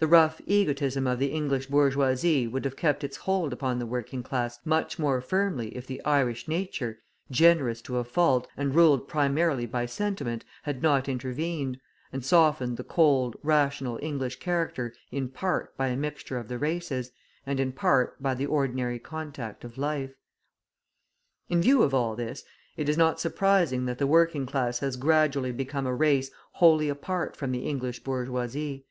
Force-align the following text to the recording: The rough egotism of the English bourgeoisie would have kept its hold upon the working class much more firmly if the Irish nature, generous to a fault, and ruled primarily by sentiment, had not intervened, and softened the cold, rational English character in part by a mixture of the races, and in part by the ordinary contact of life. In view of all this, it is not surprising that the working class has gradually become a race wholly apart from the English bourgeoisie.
The 0.00 0.08
rough 0.08 0.40
egotism 0.44 1.06
of 1.06 1.20
the 1.20 1.28
English 1.30 1.68
bourgeoisie 1.68 2.48
would 2.48 2.64
have 2.64 2.74
kept 2.74 3.04
its 3.04 3.18
hold 3.18 3.52
upon 3.52 3.78
the 3.78 3.86
working 3.86 4.24
class 4.24 4.58
much 4.64 4.98
more 4.98 5.20
firmly 5.20 5.76
if 5.76 5.86
the 5.86 6.04
Irish 6.04 6.48
nature, 6.48 6.98
generous 7.30 7.80
to 7.82 7.98
a 7.98 8.02
fault, 8.02 8.48
and 8.56 8.74
ruled 8.74 9.06
primarily 9.06 9.64
by 9.66 9.86
sentiment, 9.86 10.44
had 10.64 10.82
not 10.82 11.08
intervened, 11.08 11.78
and 12.12 12.24
softened 12.24 12.76
the 12.76 12.82
cold, 12.82 13.36
rational 13.44 14.00
English 14.02 14.40
character 14.40 14.92
in 15.12 15.28
part 15.28 15.76
by 15.76 15.86
a 15.86 15.96
mixture 15.96 16.38
of 16.38 16.48
the 16.48 16.58
races, 16.58 17.12
and 17.46 17.60
in 17.60 17.70
part 17.70 18.20
by 18.20 18.34
the 18.34 18.46
ordinary 18.46 18.98
contact 18.98 19.62
of 19.62 19.78
life. 19.78 20.16
In 21.48 21.62
view 21.62 21.84
of 21.84 21.94
all 21.94 22.16
this, 22.16 22.42
it 22.76 22.88
is 22.88 22.98
not 22.98 23.20
surprising 23.20 23.84
that 23.86 23.98
the 23.98 24.08
working 24.08 24.44
class 24.44 24.80
has 24.80 24.96
gradually 24.96 25.52
become 25.52 25.86
a 25.86 25.94
race 25.94 26.32
wholly 26.54 26.88
apart 26.88 27.36
from 27.36 27.52
the 27.52 27.64
English 27.68 28.00
bourgeoisie. 28.02 28.86